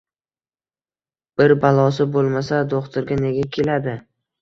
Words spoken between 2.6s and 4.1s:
do‘xtirga nega keladi?